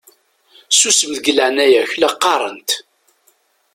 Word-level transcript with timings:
Susem 0.79 1.11
deg 1.17 1.25
leɛnaya-k 1.35 1.91
la 1.95 2.09
qqaṛent! 2.13 2.69